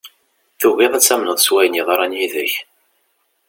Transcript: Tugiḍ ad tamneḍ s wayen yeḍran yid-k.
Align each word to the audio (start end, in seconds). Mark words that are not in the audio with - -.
Tugiḍ 0.59 0.93
ad 0.93 1.03
tamneḍ 1.03 1.37
s 1.41 1.47
wayen 1.53 1.77
yeḍran 1.77 2.17
yid-k. 2.19 2.53